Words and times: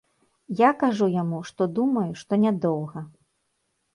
Я 0.59 0.69
кажу 0.83 1.09
яму, 1.15 1.41
што 1.49 1.67
думаю, 1.79 2.07
што 2.21 2.39
нядоўга. 2.47 2.99